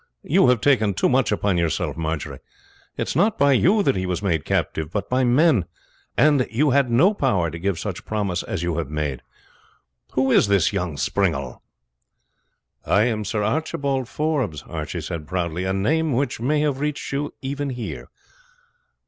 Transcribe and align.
You 0.23 0.47
have 0.47 0.61
taken 0.61 0.95
too 0.95 1.07
much 1.09 1.31
upon 1.31 1.59
yourself, 1.59 1.95
Marjory. 1.95 2.39
It 2.97 3.07
is 3.09 3.15
not 3.15 3.37
by 3.37 3.51
you 3.51 3.83
that 3.83 3.95
he 3.95 4.01
has 4.07 4.21
been 4.21 4.29
made 4.31 4.45
captive, 4.45 4.89
but 4.91 5.11
by 5.11 5.23
my 5.23 5.29
men, 5.29 5.65
and 6.17 6.47
you 6.49 6.71
had 6.71 6.89
no 6.89 7.13
power 7.13 7.51
to 7.51 7.59
give 7.59 7.77
such 7.77 8.03
promise 8.03 8.41
as 8.41 8.63
you 8.63 8.77
have 8.77 8.89
made. 8.89 9.21
Who 10.13 10.31
is 10.31 10.47
this 10.47 10.73
young 10.73 10.97
springall?" 10.97 11.61
"I 12.83 13.03
am 13.03 13.23
Sir 13.23 13.43
Archibald 13.43 14.09
Forbes," 14.09 14.63
Archie 14.63 15.01
said 15.01 15.27
proudly 15.27 15.65
"a 15.65 15.71
name 15.71 16.13
which 16.13 16.39
may 16.41 16.61
have 16.61 16.79
reached 16.79 17.11
you 17.11 17.35
even 17.43 17.69
here." 17.69 18.09